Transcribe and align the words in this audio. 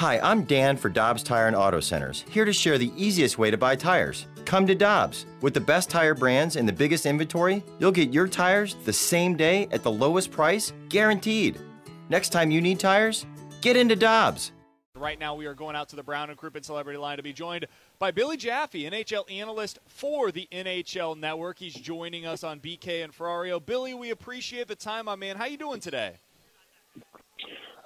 Hi, 0.00 0.18
I'm 0.20 0.44
Dan 0.44 0.78
for 0.78 0.88
Dobbs 0.88 1.22
Tire 1.22 1.46
and 1.46 1.54
Auto 1.54 1.78
Centers, 1.78 2.24
here 2.30 2.46
to 2.46 2.54
share 2.54 2.78
the 2.78 2.90
easiest 2.96 3.36
way 3.36 3.50
to 3.50 3.58
buy 3.58 3.76
tires. 3.76 4.26
Come 4.46 4.66
to 4.66 4.74
Dobbs. 4.74 5.26
With 5.42 5.52
the 5.52 5.60
best 5.60 5.90
tire 5.90 6.14
brands 6.14 6.56
and 6.56 6.66
the 6.66 6.72
biggest 6.72 7.04
inventory, 7.04 7.62
you'll 7.78 7.92
get 7.92 8.10
your 8.10 8.26
tires 8.26 8.76
the 8.86 8.94
same 8.94 9.36
day 9.36 9.68
at 9.72 9.82
the 9.82 9.90
lowest 9.90 10.30
price, 10.30 10.72
guaranteed. 10.88 11.60
Next 12.08 12.30
time 12.30 12.50
you 12.50 12.62
need 12.62 12.80
tires, 12.80 13.26
get 13.60 13.76
into 13.76 13.94
Dobbs. 13.94 14.52
Right 14.94 15.20
now, 15.20 15.34
we 15.34 15.44
are 15.44 15.52
going 15.52 15.76
out 15.76 15.90
to 15.90 15.96
the 15.96 16.02
Brown 16.02 16.30
and 16.30 16.38
Crouppen 16.38 16.64
Celebrity 16.64 16.98
Line 16.98 17.18
to 17.18 17.22
be 17.22 17.34
joined 17.34 17.66
by 17.98 18.10
Billy 18.10 18.38
Jaffe, 18.38 18.90
NHL 18.90 19.30
analyst 19.30 19.80
for 19.86 20.32
the 20.32 20.48
NHL 20.50 21.14
Network. 21.18 21.58
He's 21.58 21.74
joining 21.74 22.24
us 22.24 22.42
on 22.42 22.58
BK 22.58 23.04
and 23.04 23.12
Ferrario. 23.12 23.62
Billy, 23.62 23.92
we 23.92 24.08
appreciate 24.08 24.66
the 24.66 24.76
time, 24.76 25.04
my 25.04 25.16
man. 25.16 25.36
How 25.36 25.44
you 25.44 25.58
doing 25.58 25.80
today? 25.80 26.14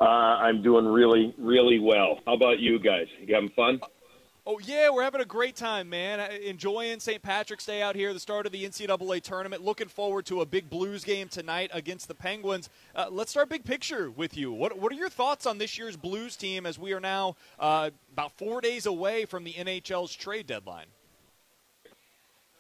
Uh, 0.00 0.05
I'm 0.05 0.62
doing 0.62 0.87
really, 0.87 1.34
really 1.39 1.78
well. 1.78 2.20
How 2.27 2.34
about 2.34 2.59
you 2.59 2.78
guys? 2.78 3.06
You 3.20 3.34
having 3.34 3.50
fun? 3.50 3.81
Oh 4.47 4.59
yeah, 4.59 4.91
we're 4.91 5.03
having 5.03 5.23
a 5.23 5.27
great 5.27 5.56
time, 5.56 5.89
man. 5.89 6.20
Uh, 6.20 6.28
enjoying 6.45 7.01
St. 7.01 7.23
Patrick's 7.23 7.64
Day 7.64 7.81
out 7.81 7.97
here, 7.97 8.12
the 8.12 8.20
start 8.20 8.45
of 8.45 8.53
the 8.53 8.62
NCAA 8.64 9.23
tournament. 9.23 9.64
Looking 9.64 9.89
forward 9.89 10.27
to 10.27 10.42
a 10.42 10.47
big 10.47 10.69
Blues 10.69 11.03
game 11.03 11.28
tonight 11.28 11.70
against 11.73 12.09
the 12.09 12.14
Penguins. 12.14 12.69
Uh, 12.95 13.06
let's 13.11 13.31
start 13.31 13.48
big 13.48 13.64
picture 13.64 14.11
with 14.11 14.36
you. 14.36 14.53
What 14.53 14.78
What 14.78 14.92
are 14.92 14.97
your 14.97 15.09
thoughts 15.09 15.47
on 15.47 15.56
this 15.56 15.78
year's 15.78 15.97
Blues 15.97 16.36
team 16.36 16.67
as 16.67 16.79
we 16.79 16.92
are 16.92 17.01
now 17.01 17.36
uh, 17.58 17.89
about 18.12 18.33
four 18.33 18.61
days 18.61 18.84
away 18.84 19.25
from 19.25 19.45
the 19.45 19.55
NHL's 19.55 20.14
trade 20.14 20.47
deadline? 20.47 20.86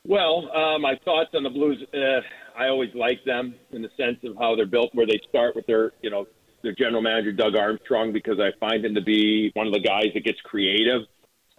Well, 0.06 0.50
uh, 0.54 0.78
my 0.78 0.98
thoughts 1.04 1.30
on 1.34 1.42
the 1.42 1.50
Blues. 1.50 1.84
Uh, 1.92 2.20
I 2.58 2.68
always 2.68 2.94
like 2.94 3.22
them 3.24 3.56
in 3.72 3.82
the 3.82 3.90
sense 3.98 4.18
of 4.24 4.36
how 4.38 4.56
they're 4.56 4.64
built, 4.64 4.94
where 4.94 5.06
they 5.06 5.20
start 5.28 5.54
with 5.54 5.66
their, 5.66 5.92
you 6.00 6.08
know, 6.08 6.26
their 6.64 6.74
general 6.74 7.02
manager 7.02 7.32
Doug 7.32 7.54
Armstrong, 7.54 8.12
because 8.12 8.40
I 8.40 8.50
find 8.58 8.84
him 8.84 8.94
to 8.94 9.02
be 9.02 9.50
one 9.54 9.66
of 9.66 9.72
the 9.72 9.80
guys 9.80 10.06
that 10.14 10.24
gets 10.24 10.40
creative 10.40 11.02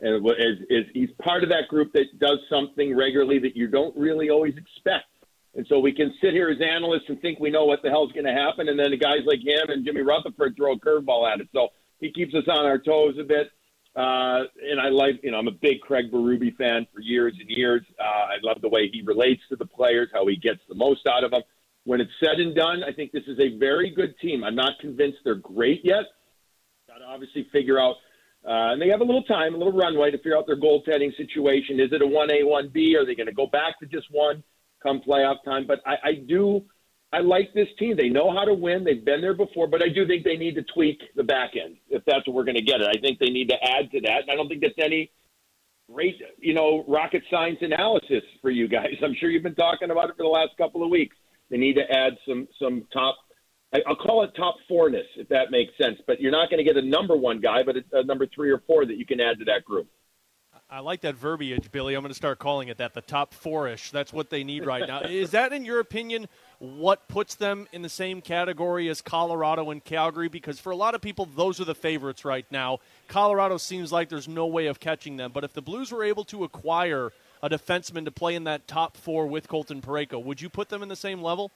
and 0.01 0.25
is, 0.27 0.57
is 0.69 0.85
he's 0.93 1.09
part 1.21 1.43
of 1.43 1.49
that 1.49 1.67
group 1.69 1.93
that 1.93 2.19
does 2.19 2.39
something 2.49 2.95
regularly 2.95 3.39
that 3.39 3.55
you 3.55 3.67
don't 3.67 3.95
really 3.95 4.29
always 4.29 4.55
expect. 4.57 5.05
And 5.55 5.65
so 5.69 5.79
we 5.79 5.93
can 5.93 6.13
sit 6.21 6.33
here 6.33 6.49
as 6.49 6.57
analysts 6.61 7.05
and 7.07 7.21
think 7.21 7.39
we 7.39 7.49
know 7.49 7.63
what 7.63 7.81
the 7.81 7.89
hell's 7.89 8.11
going 8.11 8.25
to 8.25 8.33
happen, 8.33 8.67
and 8.67 8.77
then 8.77 8.91
the 8.91 8.97
guys 8.97 9.19
like 9.25 9.39
him 9.39 9.69
and 9.69 9.85
Jimmy 9.85 10.01
Rutherford 10.01 10.57
throw 10.57 10.73
a 10.73 10.79
curveball 10.79 11.31
at 11.31 11.39
it. 11.39 11.47
So 11.53 11.69
he 12.01 12.11
keeps 12.11 12.33
us 12.35 12.43
on 12.49 12.65
our 12.65 12.77
toes 12.77 13.15
a 13.19 13.23
bit. 13.23 13.51
Uh, 13.95 14.43
and 14.69 14.81
I 14.81 14.89
like, 14.89 15.21
you 15.23 15.31
know, 15.31 15.37
I'm 15.37 15.47
a 15.47 15.51
big 15.51 15.79
Craig 15.79 16.11
Berube 16.11 16.57
fan 16.57 16.85
for 16.93 16.99
years 16.99 17.33
and 17.39 17.49
years. 17.49 17.81
Uh, 17.97 18.03
I 18.03 18.35
love 18.43 18.59
the 18.61 18.67
way 18.67 18.89
he 18.91 19.01
relates 19.01 19.41
to 19.47 19.55
the 19.55 19.65
players, 19.65 20.09
how 20.13 20.27
he 20.27 20.35
gets 20.35 20.59
the 20.67 20.75
most 20.75 21.07
out 21.07 21.23
of 21.23 21.31
them. 21.31 21.43
When 21.85 22.01
it's 22.01 22.11
said 22.19 22.39
and 22.39 22.55
done, 22.55 22.83
I 22.83 22.91
think 22.91 23.11
this 23.11 23.23
is 23.27 23.39
a 23.39 23.57
very 23.57 23.89
good 23.89 24.15
team. 24.19 24.43
I'm 24.43 24.55
not 24.55 24.79
convinced 24.79 25.19
they're 25.23 25.35
great 25.35 25.81
yet. 25.83 26.03
Got 26.87 26.97
to 26.99 27.05
obviously 27.05 27.47
figure 27.51 27.79
out 27.79 27.95
uh, 28.45 28.73
and 28.73 28.81
they 28.81 28.89
have 28.89 29.01
a 29.01 29.03
little 29.03 29.23
time, 29.23 29.55
a 29.55 29.57
little 29.57 29.73
runway 29.73 30.11
to 30.11 30.17
figure 30.17 30.37
out 30.37 30.45
their 30.45 30.59
goaltending 30.59 31.15
situation. 31.17 31.79
Is 31.79 31.91
it 31.91 32.01
a 32.03 32.05
1A, 32.05 32.43
1B? 32.43 32.95
Are 32.95 33.03
they 33.03 33.15
going 33.15 33.25
to 33.25 33.33
go 33.33 33.47
back 33.47 33.79
to 33.79 33.87
just 33.87 34.05
one 34.11 34.43
come 34.83 35.01
playoff 35.01 35.43
time? 35.43 35.65
But 35.65 35.79
I, 35.83 36.09
I 36.09 36.13
do, 36.13 36.63
I 37.11 37.21
like 37.21 37.55
this 37.55 37.67
team. 37.79 37.97
They 37.97 38.09
know 38.09 38.31
how 38.31 38.45
to 38.45 38.53
win. 38.53 38.83
They've 38.83 39.03
been 39.03 39.19
there 39.19 39.33
before, 39.33 39.67
but 39.67 39.81
I 39.81 39.89
do 39.89 40.05
think 40.05 40.23
they 40.23 40.37
need 40.37 40.53
to 40.55 40.63
tweak 40.75 41.01
the 41.15 41.23
back 41.23 41.51
end 41.55 41.77
if 41.89 42.03
that's 42.05 42.27
what 42.27 42.35
we're 42.35 42.43
going 42.43 42.57
to 42.57 42.61
get 42.61 42.81
it. 42.81 42.87
I 42.87 42.99
think 43.01 43.17
they 43.17 43.31
need 43.31 43.49
to 43.49 43.55
add 43.55 43.89
to 43.91 44.01
that. 44.01 44.29
I 44.31 44.35
don't 44.35 44.47
think 44.47 44.61
that's 44.61 44.73
any 44.77 45.09
great, 45.91 46.21
you 46.37 46.53
know, 46.53 46.85
rocket 46.87 47.23
science 47.31 47.57
analysis 47.61 48.21
for 48.43 48.51
you 48.51 48.67
guys. 48.67 48.93
I'm 49.03 49.15
sure 49.19 49.31
you've 49.31 49.43
been 49.43 49.55
talking 49.55 49.89
about 49.89 50.11
it 50.11 50.17
for 50.17 50.23
the 50.23 50.29
last 50.29 50.51
couple 50.55 50.83
of 50.83 50.91
weeks. 50.91 51.15
They 51.49 51.57
need 51.57 51.75
to 51.75 51.89
add 51.91 52.13
some 52.27 52.47
some 52.59 52.87
top 52.91 53.15
I'll 53.85 53.95
call 53.95 54.23
it 54.23 54.31
top 54.37 54.55
fourness, 54.69 55.05
if 55.17 55.27
that 55.29 55.51
makes 55.51 55.71
sense. 55.81 55.97
But 56.07 56.21
you're 56.21 56.31
not 56.31 56.49
going 56.49 56.63
to 56.63 56.63
get 56.63 56.81
a 56.81 56.87
number 56.87 57.15
one 57.15 57.41
guy, 57.41 57.63
but 57.63 57.75
a 57.91 58.03
number 58.03 58.27
three 58.33 58.51
or 58.51 58.61
four 58.67 58.85
that 58.85 58.97
you 58.97 59.05
can 59.05 59.19
add 59.19 59.39
to 59.39 59.45
that 59.45 59.65
group. 59.65 59.87
I 60.69 60.79
like 60.79 61.01
that 61.01 61.15
verbiage, 61.15 61.71
Billy. 61.71 61.93
I'm 61.93 62.01
going 62.01 62.09
to 62.09 62.15
start 62.15 62.39
calling 62.39 62.69
it 62.69 62.77
that. 62.77 62.93
The 62.93 63.01
top 63.01 63.33
fourish. 63.33 63.91
That's 63.91 64.11
what 64.11 64.29
they 64.29 64.43
need 64.43 64.65
right 64.65 64.87
now. 64.87 65.01
Is 65.01 65.31
that, 65.31 65.53
in 65.53 65.63
your 65.63 65.79
opinion, 65.79 66.27
what 66.57 67.07
puts 67.07 67.35
them 67.35 67.67
in 67.71 67.83
the 67.83 67.89
same 67.89 68.19
category 68.19 68.89
as 68.89 69.01
Colorado 69.01 69.69
and 69.69 69.83
Calgary? 69.83 70.27
Because 70.27 70.59
for 70.59 70.71
a 70.71 70.75
lot 70.75 70.95
of 70.95 71.01
people, 71.01 71.25
those 71.35 71.59
are 71.61 71.65
the 71.65 71.75
favorites 71.75 72.25
right 72.25 72.45
now. 72.49 72.79
Colorado 73.07 73.57
seems 73.57 73.91
like 73.91 74.09
there's 74.09 74.27
no 74.27 74.47
way 74.47 74.65
of 74.65 74.79
catching 74.79 75.17
them. 75.17 75.31
But 75.33 75.43
if 75.43 75.53
the 75.53 75.61
Blues 75.61 75.91
were 75.91 76.03
able 76.03 76.23
to 76.25 76.43
acquire 76.43 77.11
a 77.45 77.49
defenseman 77.49 78.05
to 78.05 78.11
play 78.11 78.35
in 78.35 78.43
that 78.45 78.67
top 78.67 78.97
four 78.97 79.27
with 79.27 79.47
Colton 79.47 79.81
Parayko, 79.81 80.23
would 80.23 80.41
you 80.41 80.49
put 80.49 80.69
them 80.69 80.81
in 80.81 80.89
the 80.89 80.95
same 80.95 81.21
level? 81.21 81.51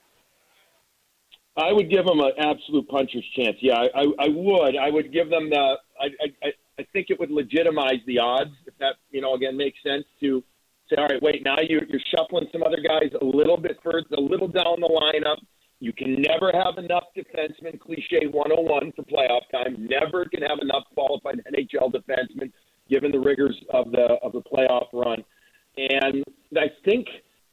I 1.56 1.72
would 1.72 1.90
give 1.90 2.06
them 2.06 2.20
an 2.20 2.32
absolute 2.38 2.88
puncher's 2.88 3.24
chance. 3.36 3.56
Yeah, 3.60 3.74
I, 3.74 4.00
I, 4.00 4.04
I 4.20 4.28
would. 4.28 4.76
I 4.76 4.88
would 4.88 5.12
give 5.12 5.28
them 5.30 5.50
the. 5.50 5.76
I, 6.00 6.06
I, 6.44 6.52
I 6.78 6.86
think 6.92 7.10
it 7.10 7.18
would 7.18 7.30
legitimize 7.30 8.00
the 8.06 8.18
odds 8.18 8.52
if 8.66 8.74
that, 8.78 8.94
you 9.10 9.20
know, 9.20 9.34
again 9.34 9.56
makes 9.56 9.78
sense 9.84 10.04
to 10.20 10.42
say, 10.88 10.96
all 10.96 11.08
right, 11.08 11.22
wait, 11.22 11.44
now 11.44 11.56
you're, 11.60 11.84
you're 11.84 12.00
shuffling 12.14 12.46
some 12.52 12.62
other 12.62 12.78
guys 12.78 13.10
a 13.20 13.24
little 13.24 13.58
bit 13.58 13.78
further, 13.82 14.06
a 14.16 14.20
little 14.20 14.48
down 14.48 14.80
the 14.80 14.88
lineup. 14.88 15.36
You 15.80 15.92
can 15.92 16.22
never 16.22 16.52
have 16.52 16.78
enough 16.78 17.04
defensemen, 17.16 17.78
cliche 17.80 18.26
101 18.30 18.92
for 18.92 19.02
playoff 19.02 19.42
time. 19.52 19.86
Never 19.88 20.24
can 20.26 20.42
have 20.42 20.58
enough 20.60 20.84
qualified 20.94 21.42
NHL 21.52 21.92
defensemen, 21.92 22.52
given 22.88 23.12
the 23.12 23.20
rigors 23.20 23.56
of 23.70 23.90
the 23.90 24.18
of 24.22 24.32
the 24.32 24.42
playoff 24.42 24.86
run. 24.92 25.22
And 25.76 26.24
I 26.56 26.70
think 26.84 27.06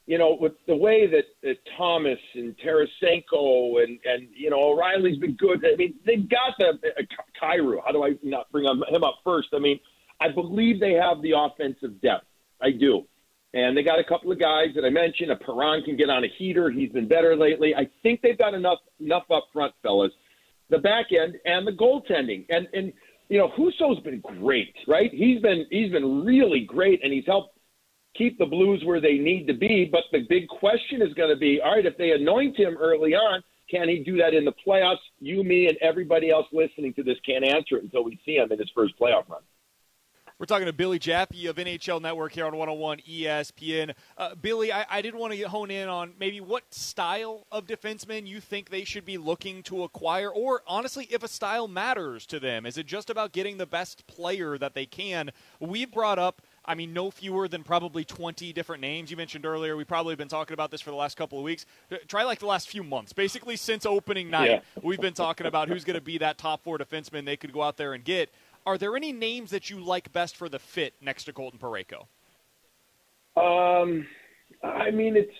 you 0.08 0.16
know, 0.16 0.38
with 0.40 0.54
the 0.66 0.74
way 0.74 1.06
that, 1.06 1.24
that 1.37 1.37
Thomas 1.76 2.18
and 2.34 2.54
Tarasenko 2.58 3.82
and 3.82 3.98
and 4.04 4.28
you 4.34 4.50
know 4.50 4.72
O'Reilly's 4.72 5.18
been 5.18 5.34
good. 5.34 5.64
I 5.64 5.76
mean, 5.76 5.94
they've 6.06 6.28
got 6.28 6.54
the 6.58 6.68
uh, 6.68 7.02
Kyrou. 7.42 7.78
How 7.84 7.92
do 7.92 8.04
I 8.04 8.14
not 8.22 8.50
bring 8.52 8.66
him 8.66 9.04
up 9.04 9.16
first? 9.24 9.48
I 9.52 9.58
mean, 9.58 9.78
I 10.20 10.28
believe 10.28 10.80
they 10.80 10.92
have 10.92 11.22
the 11.22 11.32
offensive 11.36 12.00
depth. 12.00 12.26
I 12.60 12.70
do, 12.72 13.04
and 13.54 13.76
they 13.76 13.82
got 13.82 13.98
a 13.98 14.04
couple 14.04 14.32
of 14.32 14.40
guys 14.40 14.68
that 14.74 14.84
I 14.84 14.90
mentioned. 14.90 15.30
A 15.30 15.36
Perron 15.36 15.82
can 15.82 15.96
get 15.96 16.10
on 16.10 16.24
a 16.24 16.28
heater. 16.38 16.70
He's 16.70 16.90
been 16.90 17.08
better 17.08 17.36
lately. 17.36 17.74
I 17.74 17.88
think 18.02 18.20
they've 18.22 18.38
got 18.38 18.54
enough 18.54 18.78
enough 19.00 19.24
up 19.30 19.48
front, 19.52 19.74
fellas. 19.82 20.12
The 20.70 20.78
back 20.78 21.06
end 21.12 21.36
and 21.44 21.66
the 21.66 21.72
goaltending 21.72 22.46
and 22.50 22.68
and 22.72 22.92
you 23.28 23.38
know 23.38 23.48
Husso's 23.56 24.00
been 24.00 24.20
great, 24.20 24.74
right? 24.86 25.10
He's 25.12 25.40
been 25.40 25.66
he's 25.70 25.92
been 25.92 26.24
really 26.24 26.60
great, 26.60 27.00
and 27.02 27.12
he's 27.12 27.26
helped 27.26 27.57
keep 28.18 28.36
the 28.38 28.46
Blues 28.46 28.82
where 28.84 29.00
they 29.00 29.14
need 29.14 29.46
to 29.46 29.54
be. 29.54 29.88
But 29.90 30.02
the 30.12 30.26
big 30.28 30.48
question 30.48 31.00
is 31.00 31.14
going 31.14 31.30
to 31.30 31.36
be 31.36 31.60
all 31.64 31.76
right, 31.76 31.86
if 31.86 31.96
they 31.96 32.10
anoint 32.10 32.58
him 32.58 32.76
early 32.78 33.14
on, 33.14 33.42
can 33.70 33.88
he 33.88 33.98
do 33.98 34.16
that 34.16 34.34
in 34.34 34.44
the 34.44 34.54
playoffs? 34.66 34.96
You, 35.20 35.44
me, 35.44 35.68
and 35.68 35.76
everybody 35.80 36.30
else 36.30 36.46
listening 36.52 36.94
to 36.94 37.02
this 37.02 37.18
can't 37.24 37.44
answer 37.44 37.76
it 37.76 37.84
until 37.84 38.04
we 38.04 38.18
see 38.24 38.36
him 38.36 38.50
in 38.50 38.58
his 38.58 38.70
first 38.74 38.98
playoff 38.98 39.28
run. 39.28 39.42
We're 40.38 40.46
talking 40.46 40.66
to 40.66 40.72
Billy 40.72 41.00
Jaffe 41.00 41.46
of 41.46 41.56
NHL 41.56 42.00
Network 42.00 42.30
here 42.30 42.46
on 42.46 42.56
101 42.56 43.00
ESPN. 43.10 43.92
Uh, 44.16 44.36
Billy, 44.36 44.72
I, 44.72 44.86
I 44.88 45.02
did 45.02 45.16
want 45.16 45.34
to 45.34 45.42
hone 45.48 45.72
in 45.72 45.88
on 45.88 46.14
maybe 46.16 46.40
what 46.40 46.72
style 46.72 47.44
of 47.50 47.66
defenseman 47.66 48.24
you 48.24 48.40
think 48.40 48.70
they 48.70 48.84
should 48.84 49.04
be 49.04 49.18
looking 49.18 49.64
to 49.64 49.82
acquire, 49.82 50.30
or 50.30 50.62
honestly, 50.64 51.08
if 51.10 51.24
a 51.24 51.28
style 51.28 51.66
matters 51.66 52.24
to 52.26 52.38
them. 52.38 52.66
Is 52.66 52.78
it 52.78 52.86
just 52.86 53.10
about 53.10 53.32
getting 53.32 53.58
the 53.58 53.66
best 53.66 54.06
player 54.06 54.56
that 54.58 54.74
they 54.74 54.86
can? 54.86 55.32
We've 55.58 55.90
brought 55.90 56.20
up 56.20 56.40
I 56.68 56.74
mean, 56.74 56.92
no 56.92 57.10
fewer 57.10 57.48
than 57.48 57.64
probably 57.64 58.04
20 58.04 58.52
different 58.52 58.82
names. 58.82 59.10
You 59.10 59.16
mentioned 59.16 59.46
earlier, 59.46 59.74
We've 59.74 59.88
probably 59.88 60.12
have 60.12 60.18
been 60.18 60.28
talking 60.28 60.52
about 60.52 60.70
this 60.70 60.82
for 60.82 60.90
the 60.90 60.96
last 60.96 61.16
couple 61.16 61.38
of 61.38 61.44
weeks. 61.44 61.64
Try 62.08 62.24
like 62.24 62.40
the 62.40 62.46
last 62.46 62.68
few 62.68 62.84
months. 62.84 63.14
Basically, 63.14 63.56
since 63.56 63.86
opening 63.86 64.28
night, 64.28 64.50
yeah. 64.50 64.60
we've 64.82 65.00
been 65.00 65.14
talking 65.14 65.46
about 65.46 65.68
who's 65.68 65.82
going 65.82 65.94
to 65.98 66.02
be 66.02 66.18
that 66.18 66.36
top 66.36 66.62
four 66.62 66.76
defenseman 66.76 67.24
they 67.24 67.38
could 67.38 67.54
go 67.54 67.62
out 67.62 67.78
there 67.78 67.94
and 67.94 68.04
get. 68.04 68.30
Are 68.66 68.76
there 68.76 68.94
any 68.96 69.12
names 69.12 69.50
that 69.50 69.70
you 69.70 69.80
like 69.80 70.12
best 70.12 70.36
for 70.36 70.50
the 70.50 70.58
fit 70.58 70.92
next 71.00 71.24
to 71.24 71.32
Colton 71.32 71.58
Parayko? 71.58 72.04
Um, 73.34 74.06
I 74.62 74.90
mean, 74.90 75.16
it's 75.16 75.32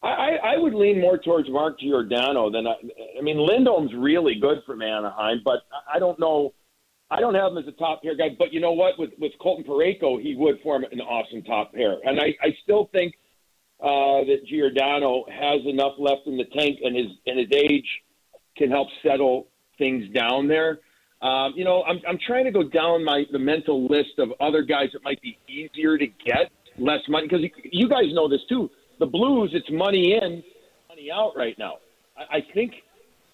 I, 0.00 0.36
I 0.44 0.58
would 0.58 0.74
lean 0.74 1.00
more 1.00 1.18
towards 1.18 1.50
Mark 1.50 1.80
Giordano 1.80 2.50
than 2.50 2.68
I. 2.68 2.74
I 3.18 3.20
mean, 3.20 3.38
Lindholm's 3.38 3.92
really 3.96 4.36
good 4.40 4.58
for 4.64 4.80
Anaheim, 4.80 5.40
but 5.44 5.62
I 5.92 5.98
don't 5.98 6.20
know 6.20 6.52
I 7.10 7.20
don't 7.20 7.34
have 7.34 7.52
him 7.52 7.58
as 7.58 7.66
a 7.66 7.72
top 7.72 8.02
pair 8.02 8.14
guy, 8.14 8.36
but 8.38 8.52
you 8.52 8.60
know 8.60 8.72
what? 8.72 8.98
With 8.98 9.10
with 9.18 9.32
Colton 9.40 9.64
Parayko, 9.64 10.20
he 10.20 10.34
would 10.36 10.60
form 10.60 10.84
an 10.90 11.00
awesome 11.00 11.42
top 11.42 11.72
pair, 11.72 11.96
and 12.04 12.20
I, 12.20 12.34
I 12.42 12.54
still 12.62 12.90
think 12.92 13.14
uh, 13.80 14.24
that 14.26 14.40
Giordano 14.46 15.24
has 15.30 15.60
enough 15.66 15.94
left 15.98 16.26
in 16.26 16.36
the 16.36 16.44
tank, 16.44 16.80
and 16.82 16.94
his 16.94 17.06
and 17.26 17.38
his 17.38 17.48
age 17.52 17.86
can 18.56 18.70
help 18.70 18.88
settle 19.02 19.48
things 19.78 20.04
down 20.12 20.48
there. 20.48 20.80
Um, 21.22 21.54
you 21.56 21.64
know, 21.64 21.82
I'm 21.84 22.00
I'm 22.06 22.18
trying 22.26 22.44
to 22.44 22.50
go 22.50 22.62
down 22.62 23.04
my 23.04 23.24
the 23.32 23.38
mental 23.38 23.86
list 23.86 24.18
of 24.18 24.28
other 24.40 24.62
guys 24.62 24.88
that 24.92 25.02
might 25.02 25.20
be 25.22 25.38
easier 25.48 25.96
to 25.96 26.06
get, 26.06 26.50
less 26.78 27.00
money 27.08 27.26
because 27.26 27.42
you, 27.42 27.50
you 27.72 27.88
guys 27.88 28.12
know 28.12 28.28
this 28.28 28.40
too. 28.48 28.70
The 28.98 29.06
Blues, 29.06 29.50
it's 29.54 29.70
money 29.70 30.18
in, 30.20 30.42
money 30.88 31.10
out 31.12 31.32
right 31.36 31.58
now. 31.58 31.78
I, 32.16 32.38
I 32.38 32.40
think 32.52 32.72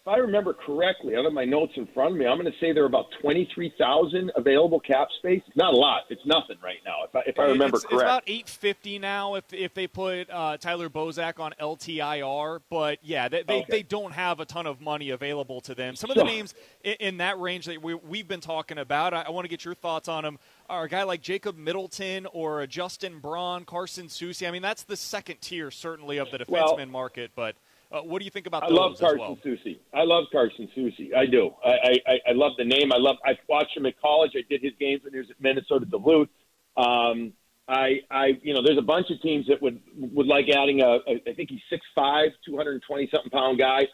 if 0.07 0.09
I 0.13 0.19
remember 0.19 0.53
correctly, 0.53 1.17
out 1.17 1.25
of 1.25 1.33
my 1.33 1.47
notes 1.47 1.73
in 1.77 1.87
front 1.95 2.13
of 2.13 2.19
me, 2.19 2.27
I'm 2.27 2.39
going 2.39 2.51
to 2.51 2.59
say 2.61 2.73
there 2.73 2.83
are 2.83 2.87
about 2.87 3.07
23,000 3.23 4.33
available 4.37 4.79
cap 4.79 5.09
space. 5.19 5.41
Not 5.57 5.73
a 5.73 5.77
lot. 5.79 6.03
It's 6.11 6.21
nothing 6.27 6.59
right 6.63 6.77
now, 6.85 7.05
if 7.09 7.17
I, 7.17 7.21
if 7.27 7.39
I 7.39 7.45
remember 7.45 7.79
it's, 7.79 7.87
correct. 7.87 8.03
It's 8.03 8.03
about 8.03 8.23
850 8.27 8.99
now 8.99 9.35
if, 9.37 9.45
if 9.55 9.73
they 9.73 9.87
put 9.87 10.29
uh, 10.29 10.59
Tyler 10.59 10.91
Bozak 10.91 11.41
on 11.41 11.55
LTIR. 11.59 12.61
But, 12.69 12.99
yeah, 13.03 13.29
they, 13.31 13.45
they, 13.45 13.55
Okay. 13.61 13.67
they 13.71 13.83
don't 13.83 14.13
have 14.13 14.41
a 14.41 14.45
ton 14.45 14.67
of 14.67 14.83
money 14.83 15.09
available 15.09 15.63
to 15.63 15.75
them. 15.75 15.97
Some 15.97 16.11
of 16.11 16.19
the 16.19 16.25
names 16.25 16.53
in, 16.83 16.97
in 17.01 17.17
that 17.19 17.41
range 17.41 17.65
that 17.65 17.81
we, 17.81 17.95
we've 17.95 18.29
been 18.29 18.43
talking 18.43 18.77
about, 18.77 19.15
I, 19.15 19.23
I 19.23 19.31
want 19.31 19.47
to 19.47 19.49
get 19.49 19.65
your 19.65 19.75
thoughts 19.75 20.07
on 20.07 20.23
them, 20.25 20.39
are 20.69 20.85
a 20.85 20.89
guy 20.89 21.05
like 21.05 21.23
Jacob 21.23 21.57
Middleton 21.57 22.27
or 22.35 22.67
Justin 22.67 23.21
Braun, 23.21 23.65
Carson 23.65 24.09
Soucy. 24.09 24.47
I 24.47 24.51
mean, 24.51 24.61
that's 24.61 24.83
the 24.83 24.99
second 24.99 25.41
tier, 25.41 25.71
certainly, 25.71 26.19
of 26.19 26.31
the 26.31 26.41
defenseman 26.41 26.77
Well- 26.77 26.87
market. 26.89 27.31
But 27.35 27.57
uh, 27.95 28.01
what 28.03 28.19
do 28.19 28.25
you 28.25 28.31
think 28.31 28.47
about 28.47 28.65
I 28.65 28.69
love 28.69 28.99
Carson 28.99 29.19
well? 29.21 29.39
Soucy. 29.45 29.79
I 29.93 30.03
love 30.03 30.25
Carson 30.33 30.69
Soucy. 30.77 31.15
I 31.15 31.27
do. 31.27 31.51
I, 31.65 31.71
I, 32.07 32.13
I- 32.31 32.33
love 32.33 32.53
the 32.59 32.65
name. 32.65 32.93
I 32.93 32.97
love. 32.99 33.17
I 33.25 33.39
watched 33.49 33.77
him 33.77 33.87
at 33.87 34.01
college. 34.01 34.33
I 34.35 34.43
did 34.49 34.63
his 34.63 34.73
games 34.81 35.03
when 35.05 35.13
he 35.13 35.21
was 35.21 35.31
at 35.31 35.41
Minnesota 35.41 35.87
Duluth. 35.87 36.29
Um, 36.77 37.33
I, 37.69 38.01
I, 38.11 38.33
you 38.43 38.53
know, 38.53 38.61
there's 38.65 38.79
a 38.79 38.83
bunch 38.83 39.07
of 39.11 39.23
teams 39.23 39.47
that 39.47 39.63
would 39.63 39.81
would 39.97 40.27
like 40.27 40.47
adding 40.49 40.83
a. 40.83 40.99
a 41.07 41.31
I 41.31 41.35
think 41.35 41.51
he's 41.51 41.63
six 41.71 41.85
five, 41.95 42.31
two 42.45 42.57
hundred 42.57 42.83
twenty 42.87 43.09
something 43.15 43.31
pound 43.31 43.59
guy. 43.59 43.87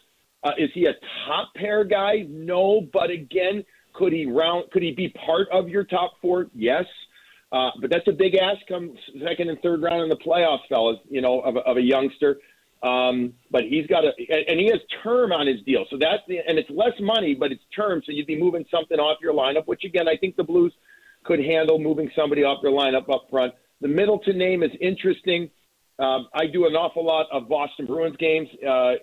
Uh, 0.43 0.51
is 0.57 0.71
he 0.73 0.85
a 0.85 0.93
top 1.27 1.53
pair 1.55 1.83
guy? 1.83 2.25
No, 2.27 2.81
but 2.91 3.11
again, 3.11 3.63
could 3.93 4.11
he 4.11 4.25
round? 4.25 4.71
Could 4.71 4.81
he 4.81 4.91
be 4.91 5.09
part 5.25 5.47
of 5.51 5.69
your 5.69 5.83
top 5.83 6.13
four? 6.21 6.47
Yes. 6.55 6.85
Uh, 7.51 7.69
but 7.81 7.89
that's 7.91 8.07
a 8.07 8.13
big 8.13 8.35
ask 8.35 8.65
come 8.67 8.93
second 9.27 9.49
and 9.49 9.59
third 9.61 9.81
round 9.83 10.01
in 10.03 10.09
the 10.09 10.15
playoffs, 10.15 10.67
fellas. 10.69 10.97
You 11.09 11.21
know, 11.21 11.41
of 11.41 11.57
of 11.57 11.77
a 11.77 11.81
youngster. 11.81 12.37
Um, 12.83 13.33
but 13.51 13.63
he's 13.63 13.85
got 13.85 14.03
a, 14.05 14.11
and 14.49 14.59
he 14.59 14.67
has 14.67 14.79
term 15.03 15.31
on 15.31 15.45
his 15.45 15.61
deal. 15.61 15.85
So 15.89 15.97
that's 15.99 16.23
the, 16.27 16.39
and 16.47 16.57
it's 16.57 16.69
less 16.69 16.93
money, 16.99 17.35
but 17.35 17.51
it's 17.51 17.63
term. 17.75 18.01
So 18.05 18.11
you'd 18.11 18.27
be 18.27 18.39
moving 18.39 18.65
something 18.71 18.97
off 18.97 19.19
your 19.21 19.33
lineup, 19.33 19.67
which 19.67 19.83
again, 19.83 20.07
I 20.07 20.17
think 20.17 20.35
the 20.35 20.43
Blues 20.43 20.73
could 21.23 21.39
handle 21.39 21.77
moving 21.77 22.09
somebody 22.15 22.43
off 22.43 22.61
their 22.63 22.71
lineup 22.71 23.07
up 23.13 23.27
front. 23.29 23.53
The 23.81 23.87
Middleton 23.87 24.37
name 24.37 24.63
is 24.63 24.71
interesting. 24.79 25.49
Um, 25.99 26.27
I 26.33 26.47
do 26.47 26.65
an 26.65 26.73
awful 26.73 27.05
lot 27.05 27.27
of 27.31 27.47
Boston 27.47 27.85
Bruins 27.85 28.15
games 28.17 28.47
uh, 28.65 28.93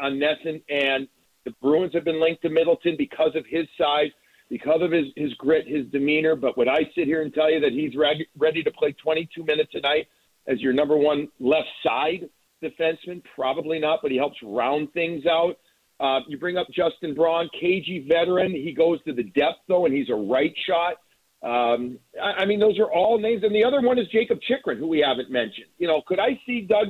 on 0.00 0.18
NESN, 0.18 0.62
and 0.68 1.08
the 1.44 1.52
Bruins 1.62 1.94
have 1.94 2.04
been 2.04 2.20
linked 2.20 2.42
to 2.42 2.50
Middleton 2.50 2.96
because 2.98 3.34
of 3.34 3.46
his 3.46 3.66
size, 3.78 4.10
because 4.50 4.82
of 4.82 4.92
his, 4.92 5.06
his 5.16 5.32
grit, 5.34 5.66
his 5.66 5.86
demeanor. 5.86 6.36
But 6.36 6.58
would 6.58 6.68
I 6.68 6.80
sit 6.94 7.06
here 7.06 7.22
and 7.22 7.32
tell 7.32 7.50
you 7.50 7.60
that 7.60 7.72
he's 7.72 7.96
ready, 7.96 8.26
ready 8.36 8.62
to 8.62 8.70
play 8.70 8.92
22 8.92 9.42
minutes 9.44 9.72
tonight 9.72 10.08
as 10.46 10.60
your 10.60 10.74
number 10.74 10.96
one 10.98 11.28
left 11.40 11.68
side 11.82 12.28
defenseman? 12.62 13.22
Probably 13.34 13.78
not, 13.78 14.00
but 14.02 14.10
he 14.10 14.16
helps 14.16 14.36
round 14.42 14.92
things 14.92 15.24
out. 15.26 15.56
Uh, 16.00 16.20
you 16.28 16.36
bring 16.36 16.56
up 16.56 16.66
Justin 16.70 17.14
Braun, 17.14 17.48
cagey 17.58 18.06
veteran. 18.08 18.50
He 18.50 18.72
goes 18.72 19.02
to 19.04 19.12
the 19.12 19.22
depth, 19.22 19.60
though, 19.68 19.86
and 19.86 19.94
he's 19.94 20.10
a 20.10 20.14
right 20.14 20.54
shot. 20.66 20.94
Um, 21.42 21.98
I, 22.20 22.42
I 22.42 22.44
mean, 22.44 22.60
those 22.60 22.78
are 22.78 22.90
all 22.90 23.18
names. 23.18 23.42
And 23.44 23.54
the 23.54 23.64
other 23.64 23.80
one 23.80 23.98
is 23.98 24.06
Jacob 24.08 24.40
Chychrun, 24.40 24.78
who 24.78 24.86
we 24.86 25.00
haven't 25.00 25.30
mentioned. 25.30 25.66
You 25.78 25.88
know, 25.88 26.02
could 26.06 26.18
I 26.18 26.40
see 26.46 26.62
Doug 26.62 26.88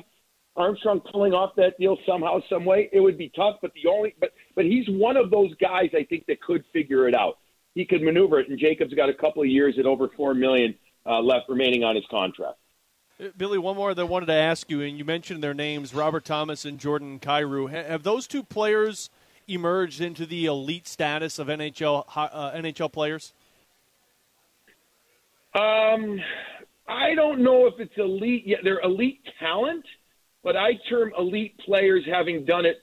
Armstrong 0.56 1.00
pulling 1.00 1.32
off 1.32 1.54
that 1.56 1.78
deal 1.78 1.96
somehow, 2.06 2.40
some 2.48 2.64
way? 2.64 2.88
It 2.92 3.00
would 3.00 3.18
be 3.18 3.30
tough, 3.34 3.56
but 3.62 3.72
the 3.74 3.88
only 3.90 4.14
but 4.20 4.30
but 4.54 4.64
he's 4.64 4.86
one 4.88 5.16
of 5.16 5.30
those 5.30 5.54
guys 5.56 5.90
I 5.94 6.04
think 6.04 6.26
that 6.26 6.40
could 6.42 6.64
figure 6.72 7.08
it 7.08 7.14
out. 7.14 7.38
He 7.74 7.86
could 7.86 8.02
maneuver 8.02 8.40
it, 8.40 8.48
and 8.50 8.58
Jacob's 8.58 8.92
got 8.94 9.08
a 9.08 9.14
couple 9.14 9.42
of 9.42 9.48
years 9.48 9.76
at 9.78 9.86
over 9.86 10.08
four 10.16 10.34
million 10.34 10.74
uh, 11.06 11.20
left 11.20 11.48
remaining 11.48 11.84
on 11.84 11.96
his 11.96 12.04
contract. 12.10 12.58
Billy, 13.36 13.58
one 13.58 13.76
more 13.76 13.94
that 13.94 14.02
I 14.02 14.04
wanted 14.04 14.26
to 14.26 14.34
ask 14.34 14.70
you, 14.70 14.80
and 14.80 14.98
you 14.98 15.04
mentioned 15.04 15.42
their 15.42 15.54
names, 15.54 15.94
Robert 15.94 16.24
Thomas 16.24 16.64
and 16.64 16.78
Jordan 16.78 17.20
Kyrou. 17.20 17.70
Have 17.70 18.02
those 18.02 18.26
two 18.26 18.42
players 18.42 19.10
emerged 19.46 20.00
into 20.00 20.26
the 20.26 20.46
elite 20.46 20.88
status 20.88 21.38
of 21.38 21.46
NHL 21.46 22.04
uh, 22.16 22.52
NHL 22.52 22.92
players? 22.92 23.32
Um, 25.54 26.20
I 26.88 27.14
don't 27.14 27.42
know 27.42 27.66
if 27.66 27.74
it's 27.78 27.92
elite. 27.96 28.46
yet. 28.46 28.60
they're 28.64 28.80
elite 28.80 29.20
talent, 29.38 29.84
but 30.42 30.56
I 30.56 30.72
term 30.88 31.12
elite 31.16 31.56
players 31.64 32.04
having 32.10 32.44
done 32.44 32.66
it 32.66 32.78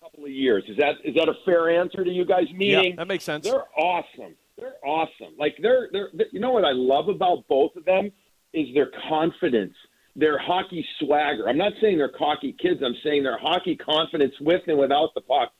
a 0.00 0.04
couple 0.04 0.24
of 0.24 0.30
years. 0.30 0.64
Is 0.68 0.76
that 0.78 0.94
is 1.04 1.14
that 1.16 1.28
a 1.28 1.34
fair 1.44 1.68
answer 1.68 2.04
to 2.04 2.10
you 2.10 2.24
guys? 2.24 2.46
Meaning, 2.54 2.92
yeah, 2.92 2.96
that 2.96 3.08
makes 3.08 3.24
sense. 3.24 3.44
they're 3.44 3.64
awesome. 3.76 4.34
They're 4.56 4.76
awesome. 4.84 5.34
Like 5.38 5.56
they're 5.60 5.88
they're. 5.92 6.08
you 6.32 6.40
know 6.40 6.52
what 6.52 6.64
I 6.64 6.72
love 6.72 7.08
about 7.08 7.46
both 7.48 7.76
of 7.76 7.84
them 7.84 8.12
is 8.52 8.66
their 8.74 8.90
confidence, 9.08 9.74
their 10.14 10.38
hockey 10.38 10.84
swagger. 11.00 11.48
I'm 11.48 11.58
not 11.58 11.72
saying 11.80 11.98
they're 11.98 12.08
cocky 12.08 12.56
kids. 12.60 12.80
I'm 12.84 12.96
saying 13.04 13.22
their 13.22 13.38
hockey 13.38 13.76
confidence 13.76 14.34
with 14.40 14.62
and 14.66 14.78
without 14.78 15.10
the 15.14 15.20
puck 15.20 15.52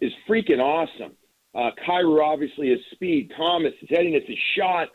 is 0.00 0.12
freaking 0.28 0.60
awesome. 0.60 1.12
Uh, 1.54 1.70
Kyrou 1.86 2.22
obviously 2.22 2.68
is 2.68 2.80
speed. 2.92 3.32
Thomas 3.36 3.72
is 3.80 3.88
heading. 3.90 4.14
It's 4.14 4.28
a 4.28 4.60
shot 4.60 4.88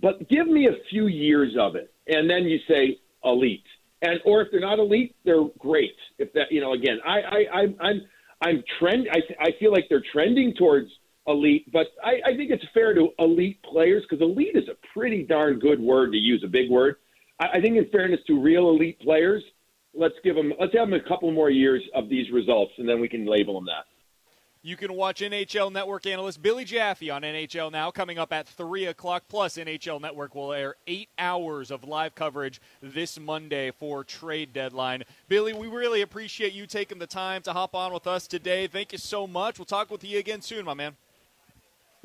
but 0.00 0.28
give 0.28 0.46
me 0.46 0.66
a 0.66 0.76
few 0.90 1.06
years 1.06 1.56
of 1.58 1.74
it, 1.74 1.92
and 2.06 2.28
then 2.28 2.44
you 2.44 2.58
say 2.68 2.98
elite. 3.24 3.64
And 4.02 4.20
or 4.24 4.42
if 4.42 4.48
they're 4.50 4.60
not 4.60 4.78
elite, 4.78 5.16
they're 5.24 5.44
great. 5.58 5.96
If 6.18 6.32
that, 6.34 6.50
you 6.52 6.60
know, 6.60 6.74
again, 6.74 6.98
I, 7.04 7.20
I, 7.20 7.44
I 7.52 7.62
I'm, 7.80 8.00
I'm 8.42 8.64
trend. 8.78 9.08
I, 9.10 9.20
I 9.40 9.50
feel 9.58 9.72
like 9.72 9.86
they're 9.88 10.04
trending 10.12 10.54
towards 10.54 10.90
elite, 11.26 11.70
but 11.72 11.88
I, 12.04 12.20
I 12.24 12.36
think 12.36 12.50
it's 12.50 12.64
fair 12.72 12.94
to 12.94 13.08
elite 13.18 13.62
players 13.62 14.04
because 14.08 14.22
elite 14.22 14.54
is 14.54 14.68
a 14.68 14.76
pretty 14.92 15.22
darn 15.22 15.58
good 15.58 15.80
word 15.80 16.12
to 16.12 16.18
use, 16.18 16.42
a 16.44 16.48
big 16.48 16.70
word. 16.70 16.96
I, 17.40 17.58
I 17.58 17.60
think 17.60 17.76
in 17.76 17.88
fairness 17.90 18.20
to 18.26 18.40
real 18.40 18.68
elite 18.70 19.00
players, 19.00 19.42
let's 19.94 20.14
give 20.22 20.36
them, 20.36 20.52
let's 20.60 20.74
have 20.74 20.90
them 20.90 21.00
a 21.00 21.08
couple 21.08 21.30
more 21.32 21.50
years 21.50 21.82
of 21.94 22.08
these 22.08 22.30
results, 22.30 22.72
and 22.78 22.88
then 22.88 23.00
we 23.00 23.08
can 23.08 23.26
label 23.26 23.54
them 23.54 23.66
that. 23.66 23.86
You 24.66 24.76
can 24.76 24.94
watch 24.94 25.20
NHL 25.20 25.70
Network 25.70 26.06
analyst 26.06 26.42
Billy 26.42 26.64
Jaffe 26.64 27.08
on 27.08 27.22
NHL 27.22 27.70
Now 27.70 27.92
coming 27.92 28.18
up 28.18 28.32
at 28.32 28.48
3 28.48 28.86
o'clock. 28.86 29.22
Plus, 29.28 29.58
NHL 29.58 30.00
Network 30.00 30.34
will 30.34 30.52
air 30.52 30.74
eight 30.88 31.08
hours 31.20 31.70
of 31.70 31.84
live 31.84 32.16
coverage 32.16 32.60
this 32.82 33.16
Monday 33.16 33.70
for 33.70 34.02
trade 34.02 34.52
deadline. 34.52 35.04
Billy, 35.28 35.52
we 35.52 35.68
really 35.68 36.02
appreciate 36.02 36.52
you 36.52 36.66
taking 36.66 36.98
the 36.98 37.06
time 37.06 37.42
to 37.42 37.52
hop 37.52 37.76
on 37.76 37.92
with 37.92 38.08
us 38.08 38.26
today. 38.26 38.66
Thank 38.66 38.90
you 38.90 38.98
so 38.98 39.28
much. 39.28 39.60
We'll 39.60 39.66
talk 39.66 39.88
with 39.88 40.02
you 40.02 40.18
again 40.18 40.42
soon, 40.42 40.64
my 40.64 40.74
man. 40.74 40.96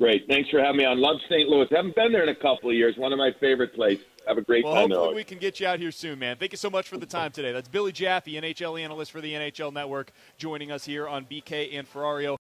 Great. 0.02 0.26
Thanks 0.26 0.50
for 0.50 0.58
having 0.58 0.78
me 0.78 0.84
on. 0.84 1.00
Love 1.00 1.18
St. 1.28 1.48
Louis. 1.48 1.68
Haven't 1.70 1.94
been 1.94 2.10
there 2.10 2.24
in 2.24 2.28
a 2.28 2.34
couple 2.34 2.68
of 2.68 2.74
years. 2.74 2.96
One 2.96 3.12
of 3.12 3.18
my 3.18 3.30
favorite 3.38 3.72
places. 3.72 4.04
Have 4.26 4.38
a 4.38 4.42
great 4.42 4.64
Well, 4.64 4.74
time 4.74 4.90
hopefully 4.90 5.16
we 5.16 5.24
can 5.24 5.38
get 5.38 5.58
you 5.58 5.66
out 5.66 5.80
here 5.80 5.90
soon, 5.90 6.18
man. 6.18 6.36
Thank 6.36 6.52
you 6.52 6.58
so 6.58 6.70
much 6.70 6.88
for 6.88 6.96
the 6.96 7.06
time 7.06 7.32
today. 7.32 7.50
That's 7.50 7.68
Billy 7.68 7.90
Jaffe, 7.90 8.32
NHL 8.32 8.80
analyst 8.80 9.10
for 9.10 9.20
the 9.20 9.32
NHL 9.32 9.72
Network, 9.72 10.12
joining 10.38 10.70
us 10.70 10.84
here 10.84 11.08
on 11.08 11.24
BK 11.24 11.76
and 11.76 11.90
Ferrario. 11.92 12.30